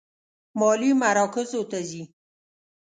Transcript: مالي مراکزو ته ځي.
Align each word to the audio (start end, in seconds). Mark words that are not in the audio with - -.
مالي 0.59 0.91
مراکزو 1.01 1.61
ته 1.71 1.79
ځي. 1.89 2.03